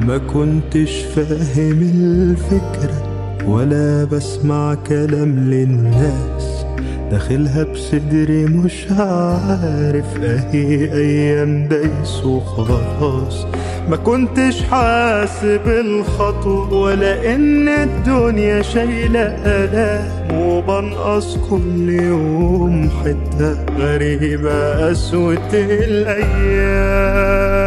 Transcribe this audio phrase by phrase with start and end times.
[0.00, 3.02] ما كنتش فاهم الفكرة
[3.46, 6.66] ولا بسمع كلام للناس.
[7.10, 13.46] داخلها بصدري مش عارف أهي أيام دايس وخلاص
[13.90, 20.38] ما كنتش حاسب الخطوة ولا إن الدنيا شايلة آلام.
[20.40, 27.65] وبنقص كل يوم حتة غريبة قسوة الأيام.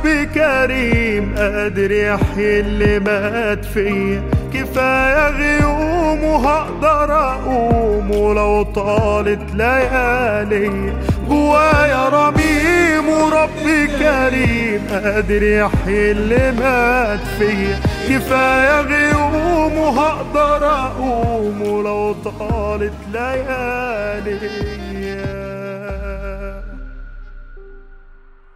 [0.00, 4.22] ورب كريم قادر يحيي اللي مات فيا
[4.54, 10.92] كفاية غيوم وهقدر أقوم ولو طالت ليالي.
[11.28, 13.64] جوايا رميم ورب
[13.98, 17.78] كريم قادر يحيي اللي مات فيا
[18.08, 24.38] كفاية غيوم وهقدر أقوم ولو طالت ليالي.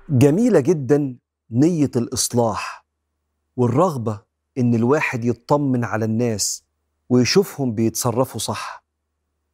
[0.09, 1.24] جميلة جدا
[1.55, 2.85] نية الإصلاح
[3.57, 4.21] والرغبة
[4.59, 6.65] إن الواحد يطمن على الناس
[7.09, 8.85] ويشوفهم بيتصرفوا صح.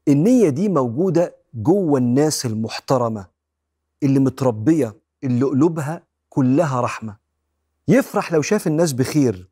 [0.09, 3.27] النية دي موجودة جوه الناس المحترمة
[4.03, 7.17] اللي متربية اللي قلوبها كلها رحمة.
[7.89, 9.51] يفرح لو شاف الناس بخير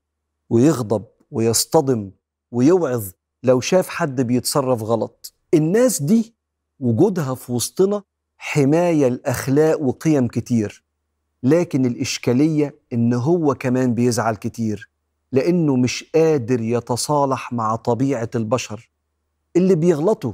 [0.51, 2.11] ويغضب ويصطدم
[2.53, 3.05] ويوعظ
[3.43, 5.33] لو شاف حد بيتصرف غلط.
[5.55, 6.35] الناس دي
[6.81, 8.03] وجودها في وسطنا
[8.39, 10.88] حماية الأخلاق وقيم كتير.
[11.43, 14.91] لكن الإشكالية إن هو كمان بيزعل كتير
[15.33, 18.91] لأنه مش قادر يتصالح مع طبيعة البشر.
[19.57, 20.33] اللي بيغلطوا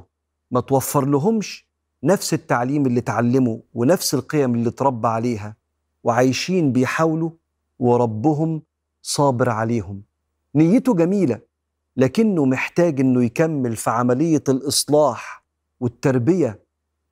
[0.50, 1.66] ما توفر لهمش
[2.02, 5.56] نفس التعليم اللي اتعلموا ونفس القيم اللي اتربى عليها
[6.05, 7.30] وعايشين بيحاولوا
[7.78, 8.62] وربهم
[9.02, 10.02] صابر عليهم.
[10.55, 11.41] نيته جميلة
[11.96, 15.44] لكنه محتاج إنه يكمل في عملية الإصلاح
[15.80, 16.61] والتربية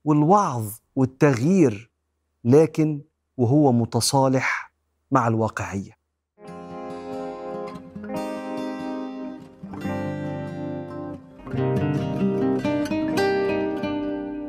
[0.04, 1.90] والوعظ والتغيير
[2.44, 3.00] لكن
[3.42, 4.72] وهو متصالح
[5.10, 5.92] مع الواقعية.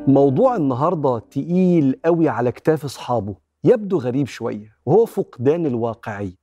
[0.07, 3.35] موضوع النهارده تقيل قوي على كتاف أصحابه.
[3.63, 6.35] يبدو غريب شوية وهو فقدان الواقعية.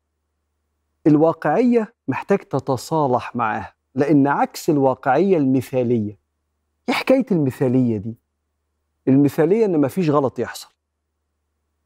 [1.07, 6.19] الواقعية محتاج تتصالح معاها لأن عكس الواقعية المثالية.
[6.89, 8.19] إيه حكاية المثالية دي؟
[9.09, 10.80] المثالية إن مفيش غلط يحصل.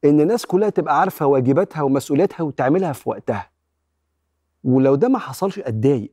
[0.04, 3.50] إن الناس كلها تبقى عارفة واجباتها ومسؤولياتها وتعملها في وقتها.
[4.64, 6.12] ولو ده ما حصلش أتضايق.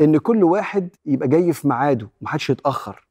[0.00, 3.06] إن كل واحد يبقى جاي في ميعاده ومحدش يتأخر.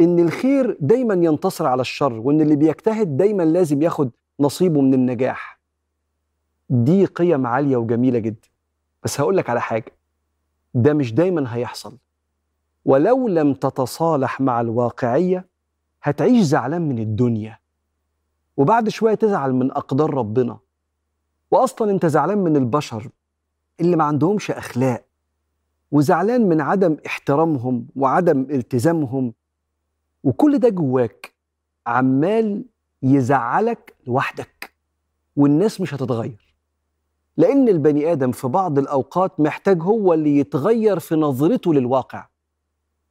[0.00, 4.10] إن الخير دايما ينتصر على الشر وإن اللي بيجتهد دايما لازم ياخد
[4.40, 5.58] نصيبه من النجاح.
[6.70, 8.48] دي قيم عالية وجميلة جدا.
[9.02, 9.92] بس هقول لك على حاجة.
[10.74, 11.98] ده مش دايما هيحصل.
[12.84, 15.46] ولو لم تتصالح مع الواقعية
[16.02, 17.58] هتعيش زعلان من الدنيا.
[18.56, 20.58] وبعد شوية تزعل من أقدار ربنا.
[21.50, 23.08] واصلا أنت زعلان من البشر
[23.80, 25.04] اللي ما عندهمش أخلاق
[25.90, 29.34] وزعلان من عدم احترامهم وعدم التزامهم
[30.24, 31.34] وكل ده جواك
[31.86, 32.64] عمال
[33.02, 34.74] يزعلك لوحدك
[35.36, 36.54] والناس مش هتتغير.
[37.36, 42.28] لأن البني آدم في بعض الأوقات محتاج هو اللي يتغير في نظرته للواقع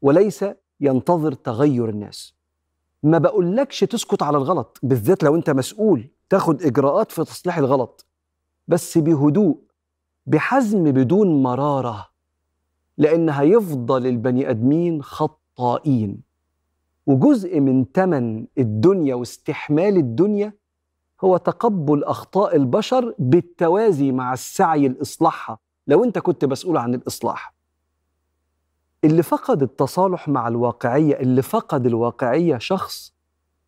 [0.01, 0.45] وليس
[0.79, 2.35] ينتظر تغير الناس.
[3.03, 8.07] ما بقولكش تسكت على الغلط بالذات لو انت مسؤول تاخد إجراءات في تصليح الغلط
[8.67, 9.57] بس بهدوء
[10.25, 12.07] بحزم بدون مرارة
[12.97, 16.21] لأن هيفضل البني آدمين خطائين.
[17.07, 20.53] وجزء من تمن الدنيا واستحمال الدنيا
[21.23, 27.53] هو تقبل أخطاء البشر بالتوازي مع السعي لإصلاحها لو انت كنت مسؤول عن الإصلاح.
[29.03, 33.13] اللي فقد التصالح مع الواقعية اللي فقد الواقعية شخص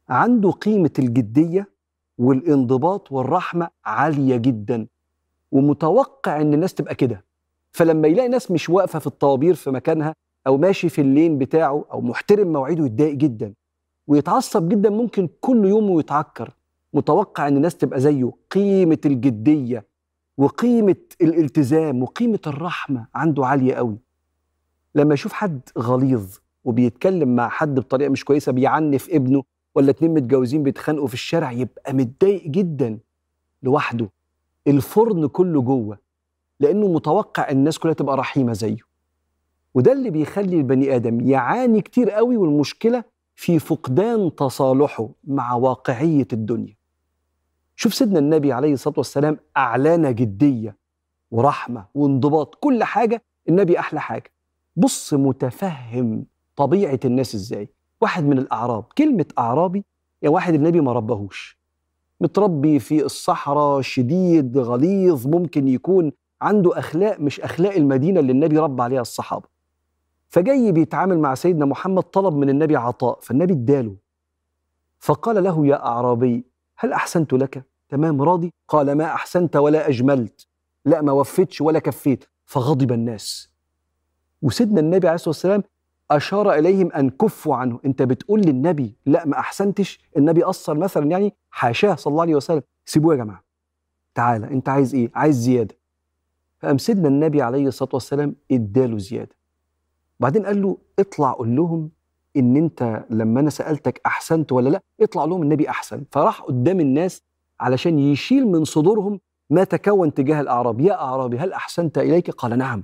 [0.09, 1.69] عنده قيمة الجدية
[2.17, 4.87] والانضباط والرحمة عالية جدا
[5.51, 7.25] ومتوقع إن الناس تبقى كده.
[7.71, 10.15] فلما يلاقي ناس مش واقفة في الطوابير في مكانها
[10.47, 13.53] أو ماشي في اللين بتاعه أو محترم مواعيده يتضايق جدا
[14.07, 16.53] ويتعصب جدا ممكن كل يوم يتعكر
[16.93, 18.31] متوقع إن الناس تبقى زيه.
[18.51, 19.85] قيمة الجدية
[20.37, 23.97] وقيمة الالتزام وقيمة الرحمة عنده عالية قوي.
[24.95, 29.43] لما يشوف حد غليظ وبيتكلم مع حد بطريقة مش كويسة بيعنف ابنه
[29.75, 32.99] ولا اتنين متجوزين بيتخانقوا في الشارع يبقى متضايق جدا
[33.63, 34.09] لوحده.
[34.67, 35.97] الفرن كله جوه
[36.59, 38.77] لأنه متوقع الناس كلها تبقى رحيمة زيه.
[39.73, 43.03] وده اللي بيخلي البني آدم يعاني كتير قوي والمشكلة
[43.35, 46.75] في فقدان تصالحه مع واقعية الدنيا.
[47.75, 50.77] شوف سيدنا النبي عليه الصلاة والسلام أعلان جدية
[51.31, 54.34] ورحمة وانضباط كل حاجة النبي أحلى حاجة.
[54.75, 56.25] بص متفهم
[56.55, 57.69] طبيعة الناس إزاي.
[58.01, 59.85] واحد من الأعراب كلمة أعرابي
[60.21, 61.59] يعني واحد النبي ما ربهوش.
[62.21, 66.11] متربي في الصحراء شديد غليظ ممكن يكون
[66.41, 69.47] عنده أخلاق مش أخلاق المدينة اللي النبي ربى عليها الصحابة.
[70.27, 73.95] فجاي بيتعامل مع سيدنا محمد طلب من النبي عطاء فالنبي اداله.
[74.99, 76.45] فقال له يا أعرابي
[76.77, 80.47] هل أحسنت لك؟ تمام راضي؟ قال ما أحسنت ولا أجملت.
[80.85, 82.25] لا ما وفيتش ولا كفيت.
[82.45, 83.54] فغضب الناس.
[84.45, 85.63] وسيدنا النبي عليه الصلاة والسلام
[86.11, 87.79] أشار إليهم أن كفوا عنه.
[87.85, 89.99] أنت بتقول للنبي لا ما أحسنتش.
[90.17, 92.61] النبي قصر مثلا يعني حاشاه صلى الله عليه وسلم.
[92.85, 93.43] سيبوه يا جماعة.
[94.15, 95.75] تعالى أنت عايز إيه؟ عايز زيادة.
[96.59, 99.35] فقام سيدنا النبي عليه الصلاة والسلام إداله زيادة.
[100.19, 101.89] بعدين قال له اطلع قول لهم
[102.37, 106.03] إن أنت لما أنا سألتك أحسنت ولا لا اطلع لهم النبي أحسن.
[106.11, 107.21] فراح قدام الناس
[107.59, 109.19] علشان يشيل من صدورهم
[109.49, 110.81] ما تكون تجاه الأعراب.
[110.81, 112.83] يا أعرابي هل أحسنت إليك؟ قال نعم.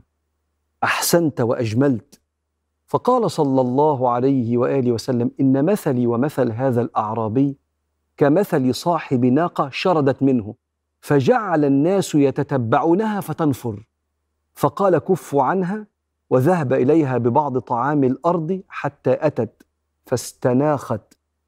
[0.84, 2.22] أحسنت وأجملت.
[2.86, 7.58] فقال صلى الله عليه وآله وسلم إن مثلي ومثل هذا الأعرابي
[8.18, 10.56] كمثل صاحب ناقة شردت منه
[11.02, 13.88] فجعل الناس يتتبعونها فتنفر.
[14.54, 15.88] فقال كفوا عنها
[16.30, 19.64] وذهب إليها ببعض طعام الأرض حتى أتت
[20.06, 21.02] فاستناخت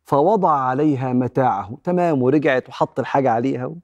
[0.03, 1.77] فوضع عليها متاعه.
[1.83, 3.75] تمام ورجعت وحط الحاجة عليها.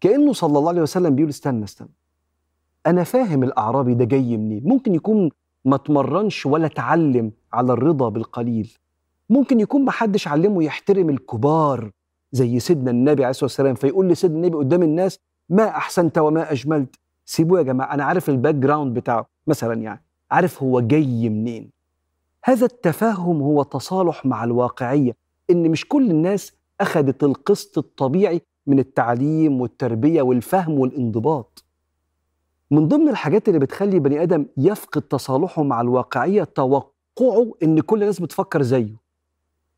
[0.00, 1.97] كأنه صلى الله عليه وسلم بيقول استنى استنى.
[2.86, 4.62] أنا فاهم الاعرابي ده جاي منين.
[4.64, 5.30] ممكن يكون
[5.64, 8.74] ما تمرنش ولا اتعلم على الرضا بالقليل.
[9.30, 11.90] ممكن يكون ما حدش علمه يحترم الكبار
[12.32, 16.96] زي سيدنا النبي عليه الصلاة والسلام فيقول لسيدنا النبي قدام الناس ما أحسنت وما أجملت.
[17.24, 21.70] سيبوه يا جماعة أنا عارف ال background بتاعه مثلا يعني عارف هو جاي منين.
[22.44, 25.16] هذا التفاهم هو تصالح مع الواقعية
[25.50, 31.64] إن مش كل الناس أخذت القسط الطبيعي من التعليم والتربية والفهم والانضباط.
[32.70, 38.20] من ضمن الحاجات اللي بتخلي بني آدم يفقد تصالحه مع الواقعية توقعه إن كل الناس
[38.20, 38.94] بتفكر زيه.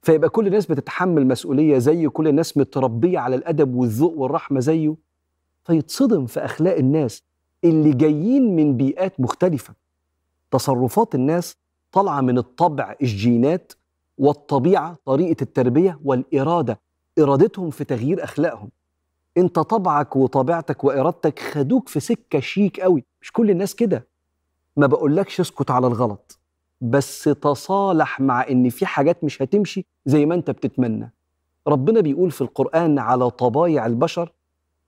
[0.02, 4.96] فيبقى كل الناس بتتحمل مسؤولية زيه كل الناس متربية على الأدب والذوق والرحمة زيه.
[5.64, 7.22] فيتصدم في أخلاق الناس
[7.64, 9.74] اللي جايين من بيئات مختلفة.
[10.50, 11.56] تصرفات الناس
[11.92, 13.72] طالعة من الطبع الجينات
[14.18, 16.80] والطبيعة طريقة التربية والإرادة.
[17.18, 18.70] إرادتهم في تغيير أخلاقهم.
[19.36, 23.04] انت طبعك وطبيعتك وارادتك خدوك في سكة شيك قوي.
[23.22, 24.08] مش كل الناس كده.
[24.76, 26.38] ما بقولكش اسكت على الغلط.
[26.80, 31.12] بس تصالح مع إن في حاجات مش هتمشي زي ما انت بتتمنى.
[31.68, 34.32] ربنا بيقول في القرآن على طبايع البشر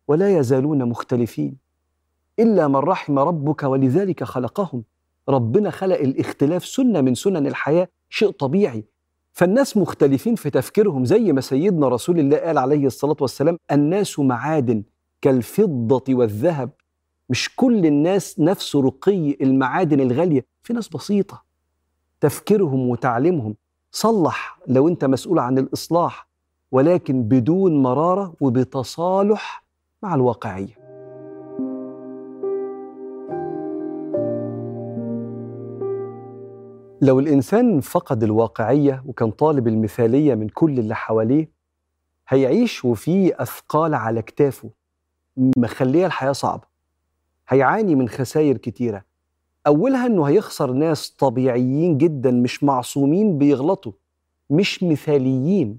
[0.08, 1.56] ولا يزالون مختلفين.
[2.38, 4.84] إلا من رحم ربك ولذلك خلقهم.
[5.28, 8.84] ربنا خلق الاختلاف سنة من سنن الحياة شيء طبيعي.
[9.32, 14.82] فالناس مختلفين في تفكيرهم زي ما سيدنا رسول الله قال عليه الصلاة والسلام الناس معادن
[15.22, 16.70] كالفضة والذهب.
[17.30, 20.46] مش كل الناس نفس رقي المعادن الغالية.
[20.62, 21.42] في ناس بسيطة.
[22.20, 23.56] تفكيرهم وتعليمهم
[23.90, 26.28] صلح لو انت مسؤول عن الإصلاح
[26.72, 29.64] ولكن بدون مرارة وبتصالح
[30.02, 30.81] مع الواقعية.
[37.02, 41.50] لو الإنسان فقد الواقعية وكان طالب المثالية من كل اللي حواليه
[42.28, 44.70] هيعيش وفي أثقال على كتافه
[45.36, 46.62] مخلية الحياة صعبة
[47.48, 49.04] هيعاني من خسائر كتيرة.
[49.66, 53.92] أولها إنه هيخسر ناس طبيعيين جدا مش معصومين بيغلطوا
[54.50, 55.78] مش مثاليين.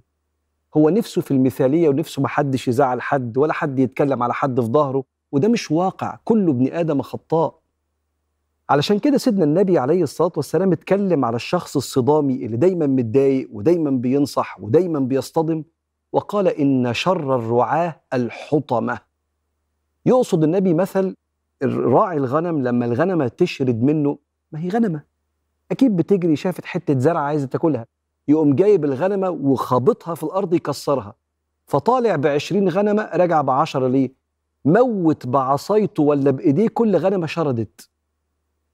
[0.78, 5.04] هو نفسه في المثالية ونفسه محدش يزعل حد ولا حد يتكلم على حد في ظهره
[5.32, 6.20] وده مش واقع.
[6.24, 7.63] كله ابن آدم خطاء.
[8.74, 13.90] علشان كده سيدنا النبي عليه الصلاة والسلام اتكلم على الشخص الصدامي اللي دايما متضايق ودايما
[13.92, 15.64] بينصح ودايما بيصطدم
[16.14, 19.00] وقال إن شر الرعاة الحطمة.
[20.06, 21.16] يقصد النبي مثل
[21.64, 24.18] راعي الغنم لما الغنمة تشرد منه
[24.52, 25.04] ما هي غنمة.
[25.72, 27.86] أكيد بتجري شافت حتة زرع عايزة تاكلها.
[28.28, 31.16] يقوم جايب الغنمة وخابطها في الأرض يكسرها.
[31.66, 34.14] فطالع بعشرين غنمة راجع بعشرة ليه؟
[34.66, 37.93] موت بعصايته ولا بإيديه كل غنمة شردت.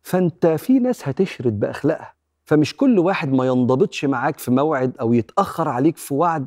[0.02, 2.14] فانت في ناس هتشرد بأخلاقها.
[2.46, 6.46] فمش كل واحد ما ينضبطش معاك في موعد أو يتأخر عليك في وعد.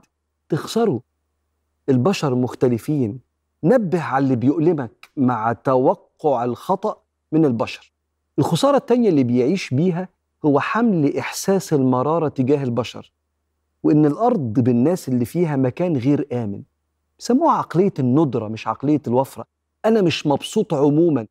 [0.48, 1.00] تخسره.
[1.88, 3.20] البشر مختلفين.
[3.64, 6.96] نبه على اللي بيؤلمك مع توقع الخطأ
[7.32, 7.92] من البشر.
[8.38, 10.08] الخسارة التانية اللي بيعيش بيها
[10.44, 13.12] هو حمل إحساس المرارة تجاه البشر.
[13.82, 16.62] وإن الأرض بالناس اللي فيها مكان غير آمن.
[17.18, 19.44] سموها عقلية الندرة مش عقلية الوفرة.
[19.84, 21.26] أنا مش مبسوط عموما.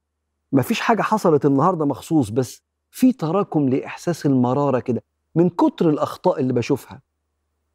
[0.51, 5.03] مفيش حاجة حصلت النهارده مخصوص بس في تراكم لإحساس المرارة كده
[5.35, 7.01] من كتر الأخطاء اللي بشوفها.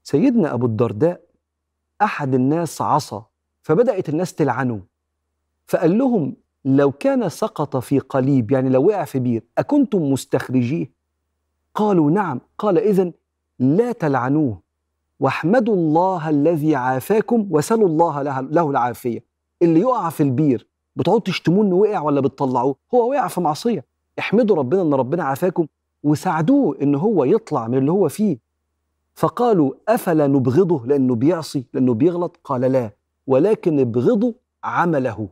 [0.02, 1.20] سيدنا أبو الدرداء
[2.02, 3.22] أحد الناس عصى
[3.62, 4.80] فبدأت الناس تلعنه.
[5.66, 10.92] فقال لهم لو كان سقط في قليب يعني لو وقع في بير أكنتم مستخرجيه؟
[11.74, 12.40] قالوا نعم.
[12.58, 13.12] قال اذا
[13.58, 14.62] لا تلعنوه.
[15.20, 19.24] واحمدوا الله الذي عافاكم وسلوا الله له, العافية.
[19.62, 23.84] اللي يقع في البير بتقعدوا تشتموه إنه وقع ولا بتطلعوه؟ هو وقع في معصية.
[24.18, 25.66] احمدوا ربنا إن ربنا عافاكم
[26.02, 28.38] وساعدوه إن هو يطلع من اللي هو فيه.
[29.14, 32.90] فقالوا أفلا نبغضه لأنه بيعصي لأنه بيغلط؟ قال لا
[33.26, 34.32] ولكن ابغضوا
[34.64, 35.28] عمله.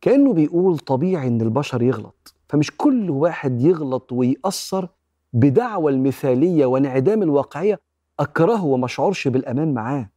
[0.00, 2.34] كأنه بيقول طبيعي إن البشر يغلط.
[2.48, 4.88] فمش كل واحد يغلط ويأثر
[5.32, 7.80] بدعوى المثالية وانعدام الواقعية.
[8.20, 10.10] أكرهه وما اشعرش بالأمان معاه.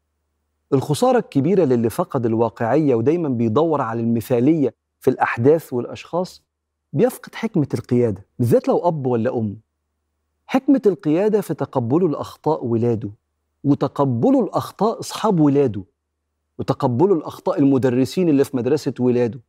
[0.74, 6.44] الخسارة الكبيرة للي فقد الواقعية ودايما بيدور على المثالية في الأحداث والأشخاص
[6.94, 9.58] بيفقد حكمة القيادة بالذات لو أب ولا أم.
[10.48, 13.10] حكمة القيادة في تقبله الأخطاء ولاده
[13.64, 15.84] وتقبله الأخطاء أصحاب ولاده
[16.60, 19.40] وتقبله الأخطاء المدرسين اللي في مدرسة ولاده.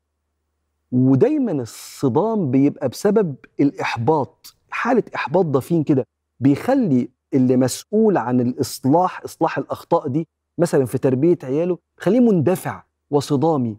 [0.93, 6.07] ودايما الصدام بيبقى بسبب الإحباط حالة إحباط ضفين كده
[6.41, 13.77] بيخلي اللي مسؤول عن الإصلاح إصلاح الأخطاء دي مثلا في تربية عياله خليه مندفع وصدامي.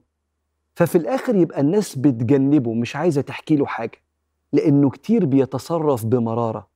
[0.76, 3.98] ففي الآخر يبقى الناس بتجنبه مش عايزة تحكي له حاجة
[4.54, 6.68] لأنه كتير بيتصرف بمرارة.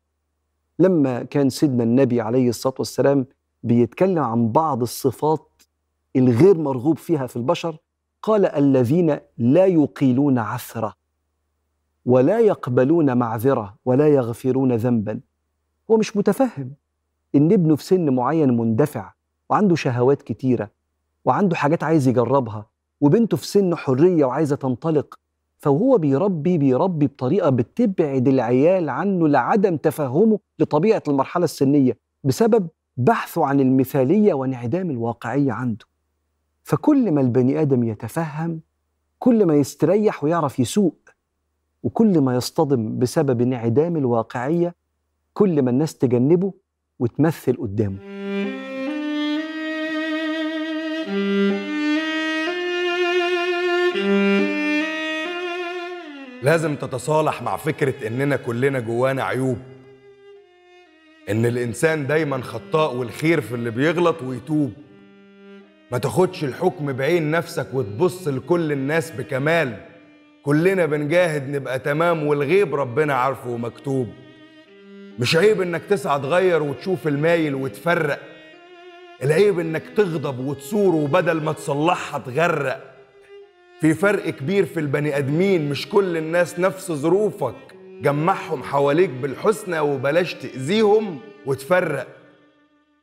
[0.80, 3.26] لما كان سيدنا النبي عليه الصلاة والسلام
[3.64, 5.50] بيتكلم عن بعض الصفات
[6.16, 7.78] الغير مرغوب فيها في البشر
[8.22, 10.94] قال الذين لا يقيلون عثره
[12.06, 15.20] ولا يقبلون معذره ولا يغفرون ذنبا.
[15.92, 16.72] هو مش متفهم
[17.36, 19.14] إن ابنه في سن معين مندفع
[19.50, 20.72] وعنده شهوات كتيرة
[21.26, 22.66] وعنده حاجات عايز يجربها
[23.02, 25.20] وبنته في سن حرية وعايزة تنطلق
[25.58, 33.60] فهو بيربي بيربي بطريقة بتبعد العيال عنه لعدم تفهمه لطبيعة المرحلة السنية بسبب بحثه عن
[33.60, 35.86] المثالية وانعدام الواقعية عنده.
[36.64, 38.60] فكل ما البني آدم يتفهم
[39.20, 40.98] كل ما يستريح ويعرف يسوق
[41.84, 44.76] وكل ما يصطدم بسبب انعدام الواقعية
[45.34, 46.54] كل ما الناس تجنبه
[47.00, 48.15] وتمثل قدامه.
[56.44, 59.58] لازم تتصالح مع فكرة إننا كلنا جوانا عيوب.
[61.30, 64.74] إن الإنسان دايما خطاء والخير في اللي بيغلط ويتوب.
[65.92, 69.78] ما تاخدش الحكم بعين نفسك وتبص لكل الناس بكمال.
[70.44, 74.08] كلنا بنجاهد نبقى تمام والغيب ربنا عارفه ومكتوب
[75.20, 78.20] مش عيب إنك تسعى تغير وتشوف المايل وتفرق.
[79.24, 82.95] العيب إنك تغضب وتصور وبدل ما تصلحها تغرق.
[83.82, 87.56] في فرق كبير في البني أدمين مش كل الناس نفس ظروفك.
[88.02, 92.08] جمعهم حواليك بالحسنى وبلاش تأذيهم وتفرق.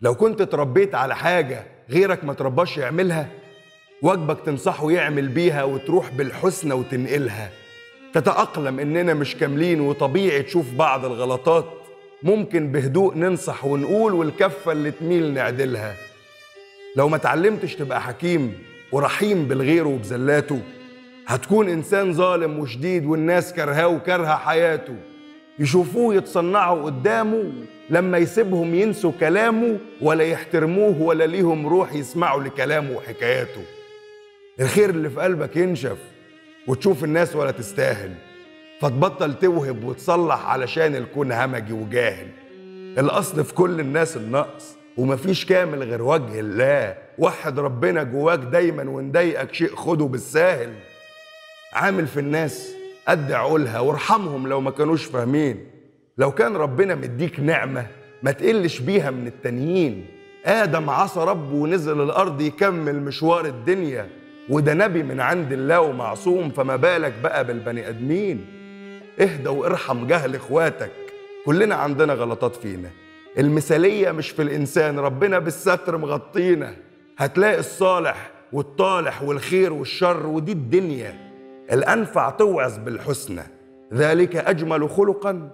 [0.01, 3.29] لو كنت اتربيت على حاجة غيرك ما ترباش يعملها
[4.03, 7.51] واجبك تنصحه يعمل بيها وتروح بالحسنى وتنقلها.
[8.15, 11.67] تتأقلم إننا مش كاملين وطبيعي تشوف بعض الغلطات.
[12.23, 15.97] ممكن بهدوء ننصح ونقول والكفة اللي تميل نعدلها.
[16.97, 18.59] لو ما تعلمتش تبقى حكيم
[18.93, 20.61] ورحيم بالغير وبزلاته
[21.27, 24.95] هتكون إنسان ظالم وشديد والناس كرهاه وكارهة حياته.
[25.59, 27.53] يشوفوه يتصنعوا قدامه
[27.91, 33.63] لما يسيبهم ينسوا كلامه ولا يحترموه ولا ليهم روح يسمعوا لكلامه وحكاياته.
[34.61, 35.99] الخير اللي في قلبك ينشف
[36.67, 38.15] وتشوف الناس ولا تستاهل.
[38.81, 42.27] فتبطل توهب وتصلح علشان الكون همجي وجاهل.
[42.99, 47.02] الأصل في كل الناس النقص ومفيش كامل غير وجه الله.
[47.19, 50.73] وحد ربنا جواك دايما ونضايقك شيء خده بالساهل.
[51.73, 52.75] عامل في الناس
[53.09, 55.67] قد عقولها وارحمهم لو ما كانوش فاهمين.
[56.19, 57.87] لو كان ربنا مديك نعمة
[58.23, 60.07] ما تقلش بيها من التانيين.
[60.45, 64.09] آدم عصى ربه ونزل الأرض يكمل مشوار الدنيا.
[64.51, 68.47] وده نبي من عند الله ومعصوم فما بالك بقى بالبني آدمين.
[69.21, 70.93] اهدى وارحم جهل إخواتك.
[71.47, 72.91] كلنا عندنا غلطات فينا.
[73.39, 76.75] المثالية مش في الإنسان ربنا بالستر مغطينا.
[77.19, 81.33] هتلاقي الصالح والطالح والخير والشر ودي الدنيا.
[81.73, 83.43] الأنفع توعظ بالحسنى
[83.93, 85.51] ذلك أجمل خلقا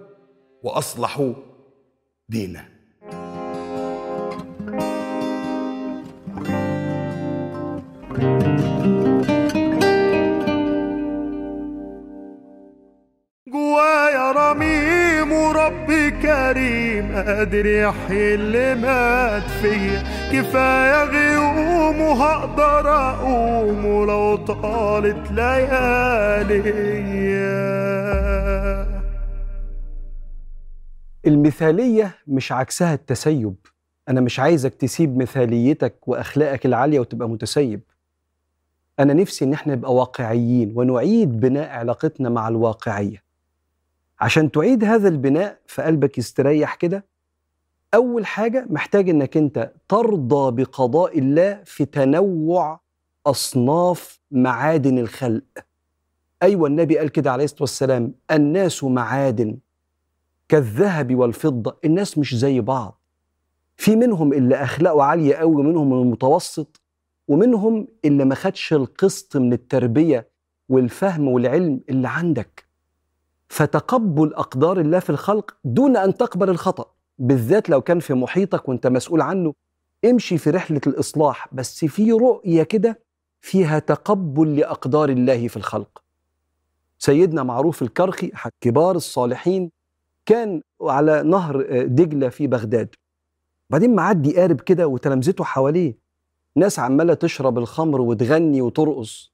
[0.63, 1.31] وأصلح
[2.29, 2.65] دينا
[13.47, 25.31] جوايا رميم وربي كريم قادر يحيي اللي مات فيا كفاية غيوم وهقدر أقوم ولو طالت
[25.31, 26.61] ليالي.
[31.27, 33.55] المثالية مش عكسها التسيب.
[34.09, 37.81] أنا مش عايزك تسيب مثاليتك وأخلاقك العالية وتبقى متسيب.
[38.99, 43.23] أنا نفسي إن إحنا نبقى واقعيين ونعيد بناء علاقتنا مع الواقعية.
[44.19, 47.05] عشان تعيد هذا البناء في قلبك يستريح كده
[47.93, 52.79] أول حاجة محتاج إنك أنت ترضى بقضاء الله في تنوع
[53.25, 55.43] أصناف معادن الخلق.
[56.43, 59.57] أيوه النبي قال كده عليه الصلاة والسلام الناس معادن
[60.49, 63.01] كالذهب والفضة الناس مش زي بعض.
[63.77, 66.81] في منهم اللي أخلاقه عالية قوي ومنهم المتوسط
[67.27, 70.29] ومنهم اللي ما خدش القسط من التربية
[70.69, 72.69] والفهم والعلم اللي عندك.
[73.49, 76.98] فتقبل أقدار الله في الخلق دون أن تقبل الخطأ.
[77.19, 79.53] بالذات لو كان في محيطك وانت مسؤول عنه
[80.05, 82.99] امشي في رحلة الإصلاح بس في رؤية كده
[83.41, 86.03] فيها تقبل لأقدار الله في الخلق.
[86.97, 89.71] سيدنا معروف الكرخي أحد كبار الصالحين
[90.25, 92.95] كان على نهر دجلة في بغداد.
[93.69, 95.97] بعدين معدي قارب كده وتلامذته حواليه
[96.55, 99.33] ناس عمالة تشرب الخمر وتغني وترقص.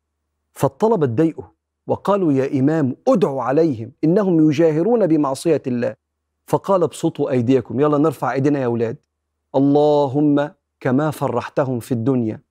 [0.51, 1.45] فالطلبة اتضايقوا
[1.87, 6.04] وقالوا يا إمام ادعوا عليهم إنهم يجاهرون بمعصية الله.
[6.47, 7.79] فقال ابسطوا أيديكم.
[7.79, 8.97] يلا نرفع أيدينا يا أولاد.
[9.55, 12.41] اللهم كما فرحتهم في الدنيا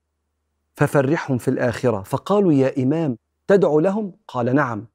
[0.75, 2.03] ففرحهم في الآخرة.
[2.03, 4.87] فقالوا يا إمام تدعو لهم؟ قال نعم.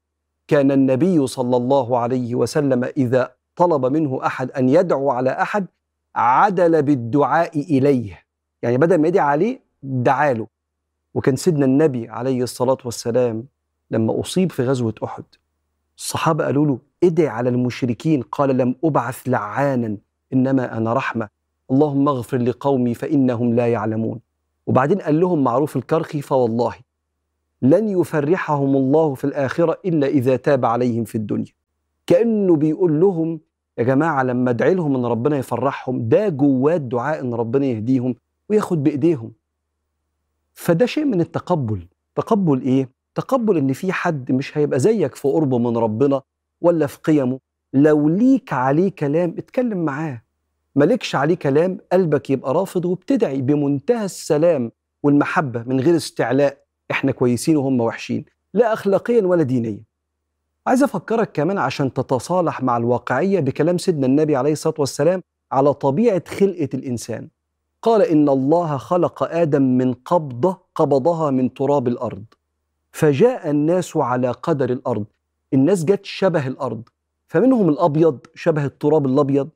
[0.48, 5.66] كان النبي صلى الله عليه وسلم إذا طلب منه أحد أن يدعو على أحد
[6.14, 8.24] عدل بالدعاء إليه.
[8.62, 10.46] يعني بدل ما يدعي عليه دعا له.
[11.14, 13.44] وكان سيدنا النبي عليه الصلاة والسلام
[13.90, 15.24] لما أصيب في غزوة أحد
[15.98, 19.96] الصحابة قالوا له ادعي على المشركين قال لم أبعث لعانا
[20.32, 21.28] إنما أنا رحمة.
[21.70, 24.20] اللهم اغفر لقومي فإنهم لا يعلمون.
[24.66, 26.74] وبعدين قال لهم معروف الكرخي فوالله
[27.62, 31.52] لن يفرحهم الله في الآخرة إلا إذا تاب عليهم في الدنيا.
[32.06, 33.40] كأنه بيقول لهم
[33.78, 38.14] يا جماعة لما ادعي لهم إن ربنا يفرحهم ده جواه الدعاء إن ربنا يهديهم
[38.48, 39.32] وياخد بإيديهم.
[40.54, 41.86] فده شيء من التقبل.
[42.14, 46.22] تقبل إيه؟ تقبل إن في حد مش هيبقى زيك في قربه من ربنا.
[46.60, 47.38] ولا في قيمه.
[47.72, 50.22] لو ليك عليه كلام اتكلم معاه.
[50.74, 56.58] مالكش عليه كلام قلبك يبقى رافض وبتدعي بمنتهى السلام والمحبة من غير استعلاء.
[56.90, 58.24] إحنا كويسين وهم وحشين.
[58.54, 59.82] لا اخلاقيا ولا دينيا.
[60.66, 66.22] عايز أفكرك كمان عشان تتصالح مع الواقعية بكلام سيدنا النبي عليه الصلاة والسلام على طبيعة
[66.28, 67.28] خلقة الإنسان.
[67.82, 72.24] قال إن الله خلق آدم من قبضة قبضها من تراب الأرض.
[72.92, 75.06] فجاء الناس على قدر الأرض.
[75.54, 76.82] الناس جت شبه الأرض
[77.28, 79.48] فمنهم الأبيض شبه التراب الأبيض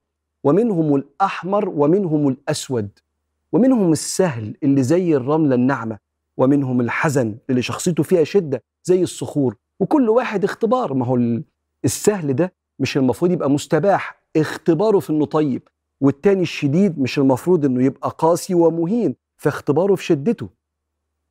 [0.45, 2.89] ومنهم الأحمر ومنهم الأسود
[3.53, 5.99] ومنهم السهل اللي زي الرملة الناعمة
[6.37, 9.57] ومنهم الحزن اللي شخصيته فيها شدة زي الصخور.
[9.81, 11.41] وكل واحد اختبار ما هو
[11.85, 15.63] السهل ده مش المفروض يبقى مستباح اختباره في إنه طيب
[16.01, 20.49] والتاني الشديد مش المفروض إنه يبقى قاسي ومهين فاختباره في شدته.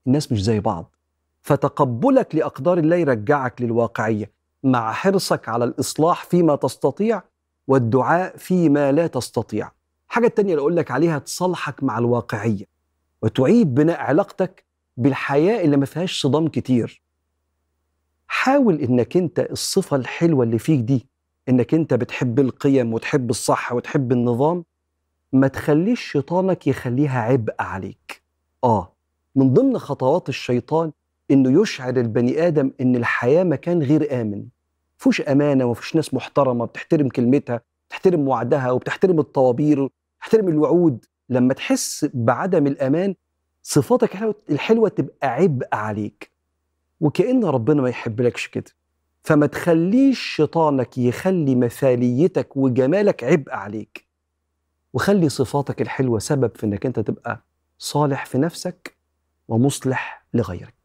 [0.07, 0.95] الناس مش زي بعض.
[1.41, 4.31] فتقبلك لأقدار الله يرجعك للواقعية.
[4.63, 7.21] مع حرصك على الإصلاح فيما تستطيع
[7.67, 9.71] والدعاء فيما لا تستطيع.
[10.07, 12.65] حاجة التانية اللي أقول لك عليها تصالحك مع الواقعية
[13.21, 14.65] وتعيد بناء علاقتك
[14.97, 17.01] بالحياة اللي ما فيهاش صدام كتير.
[18.27, 21.07] حاول إنك أنت الصفة الحلوة اللي فيك دي
[21.49, 24.65] إنك أنت بتحب القيم وتحب الصح وتحب النظام
[25.31, 28.23] ما تخليش شيطانك يخليها عبء عليك.
[28.63, 28.93] آه
[29.35, 30.91] من ضمن خطوات الشيطان
[31.31, 34.45] إنه يشعر البني آدم إن الحياة مكان غير آمن.
[34.97, 41.05] فيهوش أمانة ومفيش ناس محترمة بتحترم كلمتها بتحترم وعدها وبتحترم الطوابير بتحترم الوعود.
[41.29, 43.15] لما تحس بعدم الأمان
[43.63, 46.31] صفاتك الحلوة تبقى عبء عليك.
[46.99, 48.71] وكأن ربنا ما يحبلكش كده.
[49.21, 54.07] فما تخليش شيطانك يخلي مثاليتك وجمالك عبء عليك.
[54.93, 57.43] وخلي صفاتك الحلوة سبب في إنك أنت تبقى
[57.77, 58.97] صالح في نفسك
[59.47, 60.82] ومصلح لغيرك.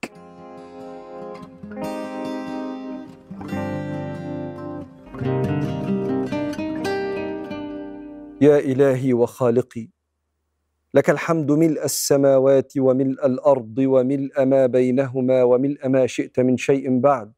[8.40, 9.88] يا إلهي وخالقي
[10.94, 17.32] لك الحمد ملء السماوات وملء الأرض وملء ما بينهما وملء ما شئت من شيء بعد.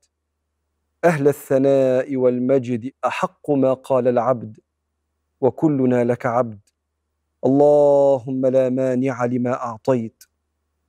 [1.05, 4.59] أهل الثناء والمجد أحق ما قال العبد
[5.41, 6.61] وكلنا لك عبد.
[7.47, 10.25] اللهم لا مانع لما أعطيت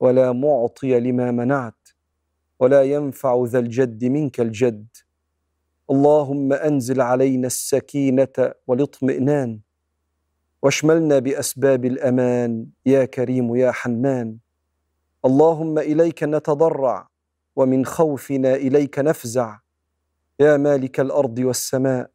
[0.00, 1.88] ولا معطي لما منعت
[2.60, 4.86] ولا ينفع ذا الجد منك الجد.
[5.90, 9.60] اللهم أنزل علينا السكينة والاطمئنان
[10.62, 12.66] واشملنا بأسباب الأمان.
[12.86, 14.36] يا كريم يا حنان.
[15.24, 17.08] اللهم إليك نتضرع
[17.56, 19.58] ومن خوفنا إليك نفزع.
[20.40, 22.10] يا مالك الأرض والسماء.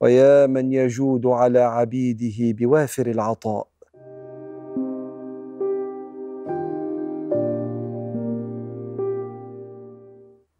[0.00, 3.68] ويا من يجود على عبيده بوافر العطاء.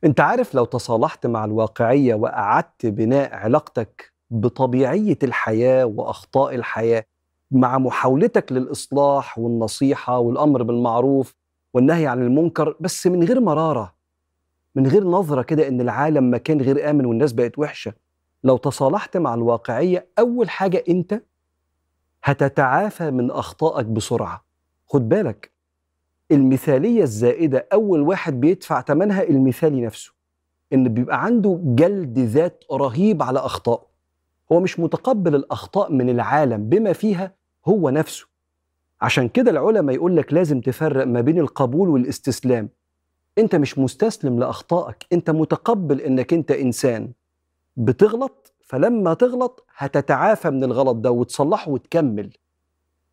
[0.04, 7.04] انت عارف لو تصالحت مع الواقعية وأعدت بناء علاقتك بطبيعية الحياة وأخطاء الحياة
[7.50, 11.34] مع محاولتك للإصلاح والنصيحة والأمر بالمعروف
[11.74, 13.94] والنهي عن المنكر بس من غير مرارة
[14.74, 17.92] من غير نظرة كده إن العالم مكان غير آمن والناس بقت وحشة.
[18.44, 21.22] لو تصالحت مع الواقعية أول حاجة أنت
[22.24, 24.44] هتتعافى من أخطائك بسرعة.
[24.86, 25.50] خد بالك
[26.30, 30.12] المثالية الزائدة أول واحد بيدفع ثمنها المثالي نفسه
[30.72, 33.86] إن بيبقى عنده جلد ذات رهيب على أخطائه.
[34.52, 37.34] هو مش متقبل الأخطاء من العالم بما فيها
[37.68, 38.26] هو نفسه.
[39.00, 42.68] عشان كده العلماء يقول لك لازم تفرق ما بين القبول والاستسلام.
[43.38, 47.12] أنت مش مستسلم لأخطائك أنت متقبل إنك أنت إنسان.
[47.76, 52.30] بتغلط فلما تغلط هتتعافى من الغلط ده وتصلحه وتكمل.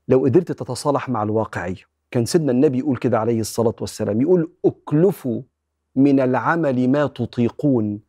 [0.08, 1.84] لو قدرت تتصالح مع الواقعية.
[2.12, 5.41] كان سيدنا النبي يقول كده عليه الصلاة والسلام يقول أكلفوا
[5.95, 8.00] من العمل ما تطيقون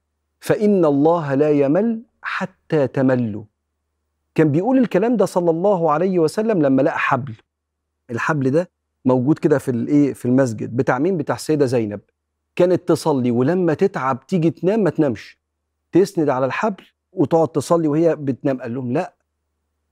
[0.40, 3.44] فإن الله لا يمل حتى تملوا.
[4.34, 7.34] كان بيقول الكلام ده صلى الله عليه وسلم لما لقى حبل.
[8.10, 8.70] الحبل ده
[9.04, 12.00] موجود كده في الايه في المسجد بتاع مين؟ بتاع السيدة زينب.
[12.56, 15.38] كانت تصلي ولما تتعب تيجي تنام ما تنامش.
[15.92, 18.60] تسند على الحبل وتقعد تصلي وهي بتنام.
[18.60, 19.14] قال لهم لا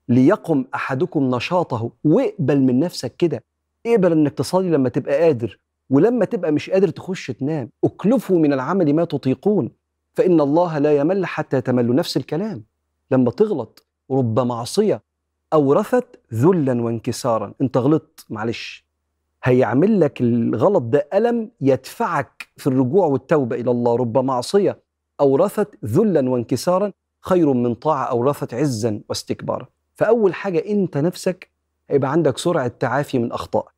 [0.09, 1.91] ليقم أحدكم نشاطه.
[2.03, 3.43] واقبل من نفسك كده.
[3.85, 5.59] اقبل إنك تصلي لما تبقى قادر.
[5.89, 7.69] ولما تبقى مش قادر تخش تنام.
[7.83, 9.71] اكلفوا من العمل ما تطيقون.
[10.15, 12.63] فإن الله لا يمل حتى تملوا نفس الكلام.
[13.11, 15.03] لما تغلط رب معصية
[15.53, 17.53] أورثت ذلا وانكسارا.
[17.61, 18.85] انت غلطت معلش.
[19.43, 23.95] هيعمل لك الغلط ده ألم يدفعك في الرجوع والتوبة إلى الله.
[23.95, 24.79] رب معصية
[25.19, 26.91] أورثت ذلا وانكسارا.
[27.21, 29.67] خير من طاعة أورثت عزا واستكبارا.
[29.95, 31.51] فأول حاجة أنت نفسك
[31.89, 33.75] هيبقى عندك سرعة تعافي من أخطائك.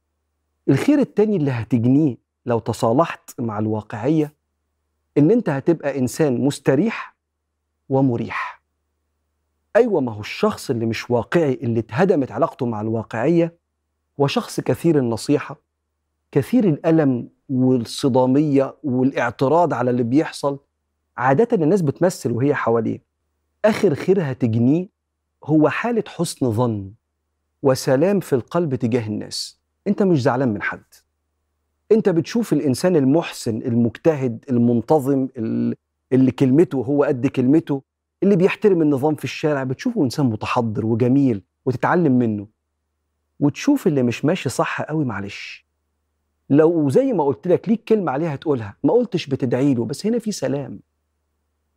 [0.69, 4.33] الخير التاني اللي هتجنيه لو تصالحت مع الواقعية
[5.17, 7.15] إن أنت هتبقى إنسان مستريح
[7.89, 8.61] ومريح.
[9.75, 13.57] أيوه ما هو الشخص اللي مش واقعي اللي اتهدمت علاقته مع الواقعية
[14.19, 15.61] هو شخص كثير النصيحة
[16.31, 20.59] كثير الألم والصدامية والإعتراض على اللي بيحصل.
[21.17, 23.01] عادة الناس بتمثل وهي حواليه.
[23.65, 24.87] آخر خير هتجنيه
[25.43, 26.91] هو حالة حسن ظن
[27.63, 29.61] وسلام في القلب تجاه الناس.
[29.87, 30.83] أنت مش زعلان من حد.
[31.91, 35.27] انت بتشوف الانسان المحسن المجتهد المنتظم
[36.13, 37.81] اللي كلمته هو قد كلمته
[38.23, 42.47] اللي بيحترم النظام في الشارع بتشوفه انسان متحضر وجميل وتتعلم منه.
[43.39, 45.67] وتشوف اللي مش ماشي صح قوي معلش.
[46.49, 48.77] لو زي ما قلت لك ليك كلمة عليها تقولها.
[48.83, 50.79] ما قلتش بتدعي له بس هنا في سلام.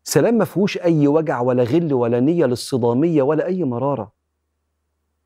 [0.04, 4.12] سلام ما فيهوش أي وجع ولا غل ولا نية للصدامية ولا أي مرارة.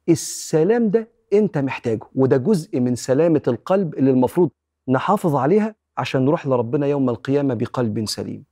[0.09, 4.51] السلام ده أنت محتاجه وده جزء من سلامة القلب اللي المفروض
[4.89, 8.45] نحافظ عليها عشان نروح لربنا يوم القيامة بقلب سليم.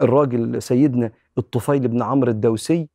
[0.00, 2.88] الراجل سيدنا الطفيل بن عمرو الدوسي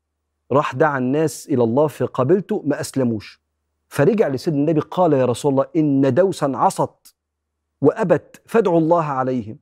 [0.51, 3.41] راح دعا الناس إلى الله في قبيلته ما أسلموش.
[3.89, 7.15] فرجع لسيدنا النبي قال يا رسول الله إن دوسا عصت
[7.81, 9.57] وأبت فادعوا الله عليهم.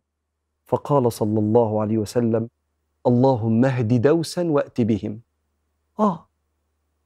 [0.66, 2.50] فقال صلى الله عليه وسلم
[3.08, 5.22] اللهم اهد دوسا وأت بهم.
[6.00, 6.30] آه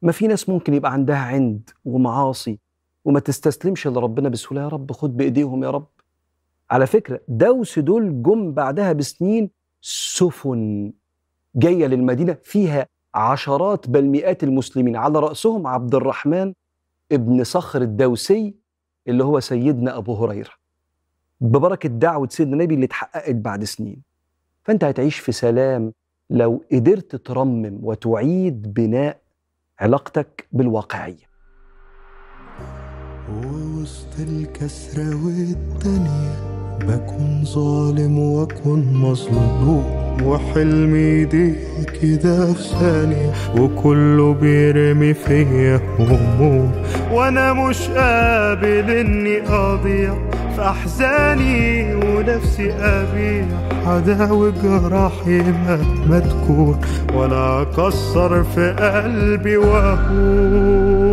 [0.02, 2.60] ما في ناس ممكن يبقى عندها عند ومعاصي
[3.06, 4.62] وما تستسلمش لربنا بسهولة.
[4.62, 5.88] يا رب خد بإيديهم يا رب.
[6.72, 9.50] على فكرة دوس دول جم بعدها بسنين
[9.82, 10.94] سفن
[11.56, 14.96] جاية للمدينة فيها عشرات بل مئات المسلمين.
[14.96, 16.54] على رأسهم عبد الرحمن
[17.12, 18.56] ابن صخر الدوسي
[19.08, 20.52] اللي هو سيدنا أبو هريرة.
[21.42, 24.02] ببركة دعوة سيدنا النبي اللي اتحققت بعد سنين.
[24.64, 25.94] فأنت هتعيش في سلام
[26.30, 29.22] لو قدرت ترمم وتعيد بناء
[29.80, 31.33] علاقتك بالواقعية.
[33.84, 36.36] وسط الكسرة والدنيا.
[36.80, 40.03] بكون ظالم واكون مظلوم.
[40.24, 41.56] وحلمي يضيق
[42.02, 46.72] كده في ثانية وكله بيرمي فيا هموم.
[47.12, 50.14] وأنا مش قابل إني أضيع
[50.56, 53.46] في احزاني ونفسي أبيع.
[53.86, 56.82] هداوي جراحي مهما تكون
[57.14, 61.10] ولا اكسر في قلبي واهون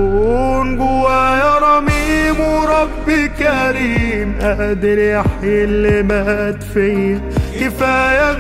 [0.77, 7.21] جوايا رميم وربي كريم قادر يحيي اللي مات فيا.
[7.61, 8.33] كفاية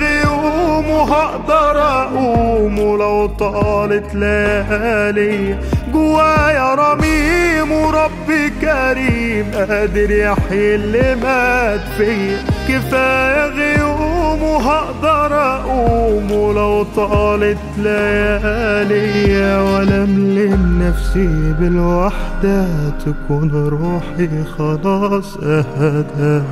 [0.80, 5.56] غيوم وهقدر أقوم ولو طالت ليالي.
[5.92, 12.38] جوايا رميم وربي كريم قادر يحيي اللي مات فيا
[12.68, 19.60] كفاية غيوم وهقدر أقوم ولو طالت ليالي.
[19.62, 22.66] ولا املم نفسي بالوحدة
[23.06, 26.42] تكون روحي خلاص أهدى.